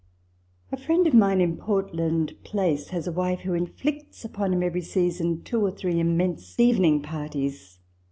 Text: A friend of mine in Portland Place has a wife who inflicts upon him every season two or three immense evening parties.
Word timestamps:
A 0.71 0.77
friend 0.77 1.05
of 1.05 1.13
mine 1.13 1.41
in 1.41 1.57
Portland 1.57 2.33
Place 2.43 2.87
has 2.89 3.05
a 3.07 3.11
wife 3.11 3.41
who 3.41 3.53
inflicts 3.53 4.25
upon 4.25 4.51
him 4.51 4.63
every 4.63 4.81
season 4.81 5.43
two 5.43 5.63
or 5.63 5.69
three 5.69 5.99
immense 5.99 6.59
evening 6.59 7.03
parties. 7.03 7.77